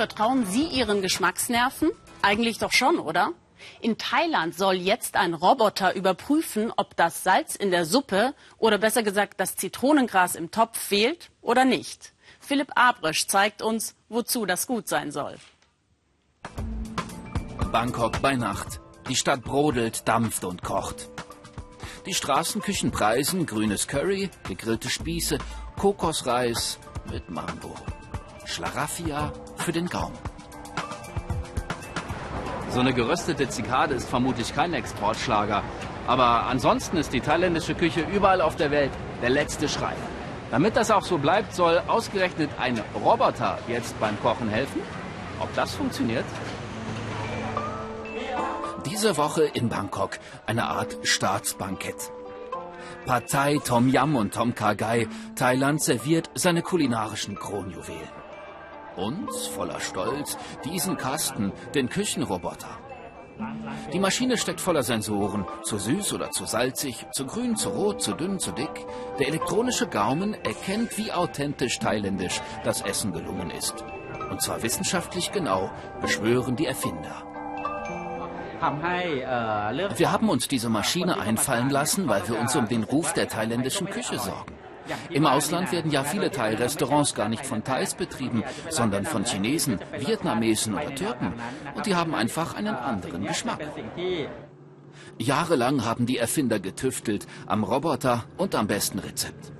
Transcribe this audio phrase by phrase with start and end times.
[0.00, 1.90] Vertrauen Sie Ihren Geschmacksnerven?
[2.22, 3.34] Eigentlich doch schon, oder?
[3.82, 9.02] In Thailand soll jetzt ein Roboter überprüfen, ob das Salz in der Suppe oder besser
[9.02, 12.14] gesagt das Zitronengras im Topf fehlt oder nicht.
[12.40, 15.36] Philipp Abrisch zeigt uns, wozu das gut sein soll.
[17.70, 18.80] Bangkok bei Nacht.
[19.06, 21.10] Die Stadt brodelt, dampft und kocht.
[22.06, 25.36] Die Straßenküchen preisen grünes Curry, gegrillte Spieße,
[25.76, 26.78] Kokosreis
[27.12, 27.74] mit Mango.
[28.60, 30.18] Schlaraffia für den Gaumen.
[32.68, 35.62] So eine geröstete Zikade ist vermutlich kein Exportschlager.
[36.06, 38.90] Aber ansonsten ist die thailändische Küche überall auf der Welt
[39.22, 39.94] der letzte Schrei.
[40.50, 44.82] Damit das auch so bleibt, soll ausgerechnet ein Roboter jetzt beim Kochen helfen?
[45.40, 46.26] Ob das funktioniert?
[48.84, 52.12] Diese Woche in Bangkok eine Art Staatsbankett.
[53.06, 58.19] Pad Thai, Tom Yam und Tom Kha Gai, Thailand serviert seine kulinarischen Kronjuwelen.
[58.96, 62.78] Und, voller Stolz, diesen Kasten, den Küchenroboter.
[63.92, 68.12] Die Maschine steckt voller Sensoren, zu süß oder zu salzig, zu grün, zu rot, zu
[68.12, 68.86] dünn, zu dick.
[69.18, 73.84] Der elektronische Gaumen erkennt, wie authentisch thailändisch das Essen gelungen ist.
[74.30, 77.24] Und zwar wissenschaftlich genau, beschwören die Erfinder.
[79.96, 83.88] Wir haben uns diese Maschine einfallen lassen, weil wir uns um den Ruf der thailändischen
[83.88, 84.59] Küche sorgen.
[85.10, 90.74] Im Ausland werden ja viele Thai-Restaurants gar nicht von Thais betrieben, sondern von Chinesen, Vietnamesen
[90.74, 91.32] oder Türken.
[91.74, 93.60] Und die haben einfach einen anderen Geschmack.
[95.18, 99.52] Jahrelang haben die Erfinder getüftelt am Roboter und am besten Rezept.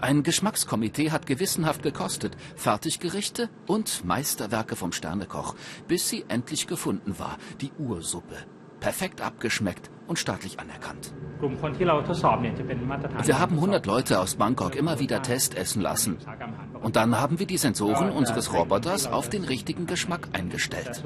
[0.00, 5.54] Ein Geschmackskomitee hat gewissenhaft gekostet, Fertiggerichte und Meisterwerke vom Sternekoch,
[5.88, 8.36] bis sie endlich gefunden war, die Ursuppe.
[8.84, 11.14] Perfekt abgeschmeckt und staatlich anerkannt.
[11.40, 16.18] Wir haben 100 Leute aus Bangkok immer wieder Testessen lassen.
[16.82, 21.02] Und dann haben wir die Sensoren unseres Roboters auf den richtigen Geschmack eingestellt.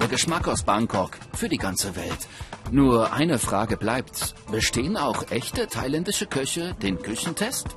[0.00, 2.26] Der Geschmack aus Bangkok für die ganze Welt.
[2.70, 4.34] Nur eine Frage bleibt.
[4.50, 7.76] Bestehen auch echte thailändische Köche den Küchentest?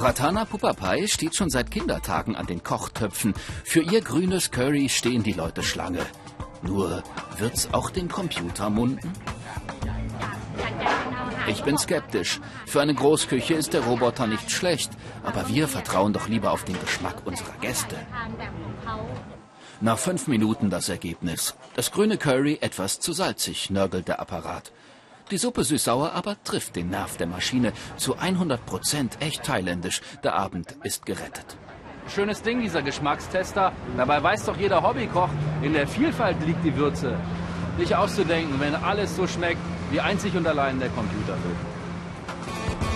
[0.00, 3.34] Ratana Pupapai steht schon seit Kindertagen an den Kochtöpfen.
[3.64, 6.06] Für ihr grünes Curry stehen die Leute Schlange.
[6.62, 7.02] Nur
[7.36, 9.12] wird's auch den Computer munden?
[11.48, 12.40] Ich bin skeptisch.
[12.66, 14.92] Für eine Großküche ist der Roboter nicht schlecht,
[15.24, 17.96] aber wir vertrauen doch lieber auf den Geschmack unserer Gäste.
[19.80, 21.54] Nach fünf Minuten das Ergebnis.
[21.74, 24.72] Das grüne Curry etwas zu salzig, nörgelt der Apparat.
[25.30, 27.72] Die Suppe süß-sauer aber trifft den Nerv der Maschine.
[27.98, 30.00] Zu 100 Prozent echt thailändisch.
[30.22, 31.58] Der Abend ist gerettet.
[32.08, 33.72] Schönes Ding, dieser Geschmackstester.
[33.98, 35.28] Dabei weiß doch jeder Hobbykoch,
[35.60, 37.18] in der Vielfalt liegt die Würze.
[37.76, 41.56] Nicht auszudenken, wenn alles so schmeckt, wie einzig und allein der Computer will.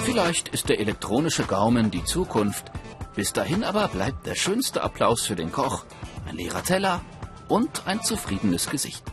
[0.05, 2.73] Vielleicht ist der elektronische Gaumen die Zukunft.
[3.15, 5.85] Bis dahin aber bleibt der schönste Applaus für den Koch,
[6.27, 7.03] ein leerer Teller
[7.49, 9.05] und ein zufriedenes Gesicht.